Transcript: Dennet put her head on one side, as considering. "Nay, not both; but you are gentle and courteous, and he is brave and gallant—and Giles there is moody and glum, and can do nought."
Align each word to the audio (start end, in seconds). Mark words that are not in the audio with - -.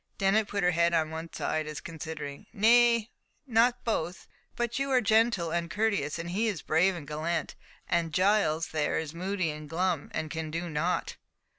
Dennet 0.17 0.47
put 0.47 0.63
her 0.63 0.71
head 0.71 0.95
on 0.95 1.11
one 1.11 1.31
side, 1.31 1.67
as 1.67 1.79
considering. 1.79 2.47
"Nay, 2.53 3.11
not 3.45 3.83
both; 3.83 4.27
but 4.55 4.79
you 4.79 4.89
are 4.89 4.99
gentle 4.99 5.51
and 5.51 5.69
courteous, 5.69 6.17
and 6.17 6.31
he 6.31 6.47
is 6.47 6.63
brave 6.63 6.95
and 6.95 7.07
gallant—and 7.07 8.11
Giles 8.11 8.69
there 8.69 8.97
is 8.97 9.13
moody 9.13 9.51
and 9.51 9.69
glum, 9.69 10.09
and 10.11 10.31
can 10.31 10.49
do 10.49 10.71
nought." 10.71 11.17